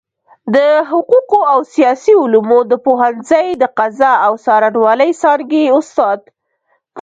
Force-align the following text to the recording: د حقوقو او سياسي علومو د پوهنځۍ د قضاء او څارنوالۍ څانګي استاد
د 0.55 0.57
حقوقو 0.89 1.39
او 1.53 1.59
سياسي 1.73 2.13
علومو 2.21 2.59
د 2.71 2.73
پوهنځۍ 2.85 3.47
د 3.61 3.63
قضاء 3.77 4.17
او 4.27 4.33
څارنوالۍ 4.45 5.11
څانګي 5.21 5.63
استاد 5.79 6.19